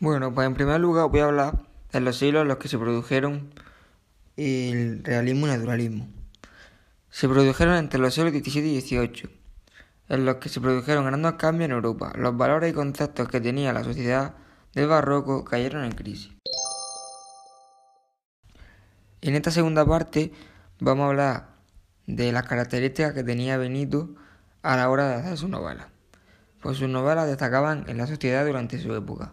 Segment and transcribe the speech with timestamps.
[0.00, 1.58] Bueno, pues en primer lugar voy a hablar
[1.90, 3.52] de los siglos en los que se produjeron
[4.36, 6.08] el realismo y el naturalismo.
[7.10, 9.28] Se produjeron entre los siglos XVII y XVIII,
[10.08, 12.12] en los que se produjeron grandes cambios en Europa.
[12.14, 14.34] Los valores y conceptos que tenía la sociedad
[14.72, 16.30] del barroco cayeron en crisis.
[19.20, 20.30] En esta segunda parte
[20.78, 21.48] vamos a hablar
[22.06, 24.14] de las características que tenía Benito
[24.62, 25.88] a la hora de hacer su novela.
[26.62, 29.32] Pues sus novelas destacaban en la sociedad durante su época.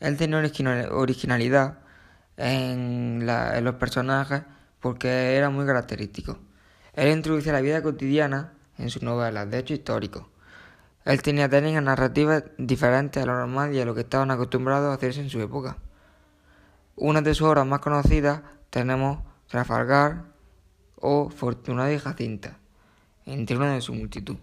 [0.00, 0.38] Él tenía
[0.90, 1.78] originalidad
[2.36, 4.42] en, los personajes
[4.80, 6.38] porque era muy característico.
[6.94, 10.26] Él introducía la vida cotidiana en sus novelas, de hecho históricos.
[11.04, 14.94] Él tenía técnicas narrativas diferentes a lo normal y a lo que estaban acostumbrados a
[14.94, 15.76] hacerse en su época.
[16.96, 19.18] Una de sus obras más conocidas tenemos
[19.48, 20.24] Trafalgar
[20.96, 22.58] o Fortuna y Jacinta,
[23.26, 24.36] entre una de su multitud.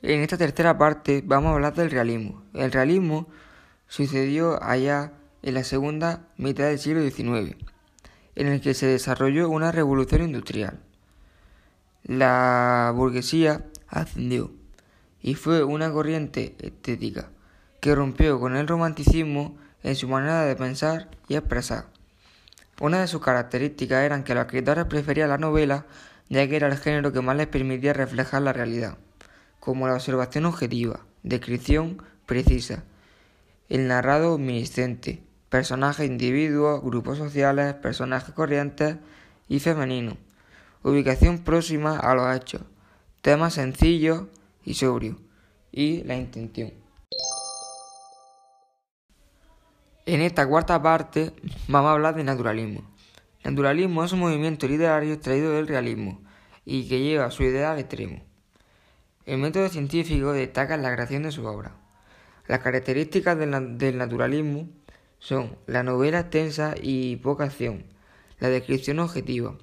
[0.00, 2.44] En esta tercera parte vamos a hablar del realismo.
[2.54, 3.26] El realismo
[3.88, 7.56] sucedió allá en la segunda mitad del siglo XIX,
[8.36, 10.78] en el que se desarrolló una revolución industrial.
[12.04, 14.52] La burguesía ascendió
[15.20, 17.30] y fue una corriente estética
[17.80, 21.86] que rompió con el romanticismo en su manera de pensar y expresar.
[22.80, 25.86] Una de sus características eran que los escritores preferían la novela
[26.28, 28.96] ya que era el género que más les permitía reflejar la realidad
[29.60, 32.84] como la observación objetiva, descripción precisa,
[33.68, 38.96] el narrado omnisciente, personajes individuos, grupos sociales, personajes corrientes
[39.48, 40.16] y femeninos,
[40.82, 42.62] ubicación próxima a los hechos,
[43.22, 44.24] temas sencillos
[44.64, 45.16] y sobrios,
[45.72, 46.72] y la intención.
[50.06, 51.34] En esta cuarta parte
[51.66, 52.82] vamos a hablar de naturalismo.
[53.44, 56.20] Naturalismo es un movimiento literario extraído del realismo
[56.64, 58.27] y que lleva su idea al extremo.
[59.28, 61.72] El método científico destaca la creación de su obra.
[62.46, 64.70] Las características del, naturalismo
[65.18, 67.84] son la novela extensa y poca acción,
[68.40, 69.54] la descripción objetiva,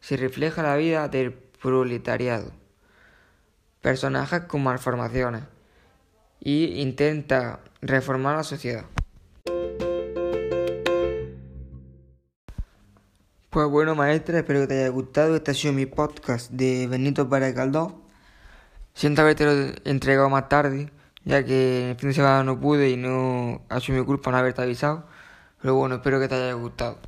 [0.00, 2.52] se refleja la vida del proletariado,
[3.80, 5.44] personajes con malformaciones
[6.38, 8.84] y intenta reformar la sociedad.
[13.48, 15.34] Pues bueno, maestra, espero que te haya gustado.
[15.34, 18.06] Este ha sido mi podcast de Benito Pérez Caldó.
[18.98, 19.52] Siento haberte lo
[19.84, 20.90] entregado más tarde,
[21.24, 25.04] ya que el fin de semana no pude y no mi culpa no haberte avisado.
[25.62, 26.98] Pero bueno, espero que te haya gustado.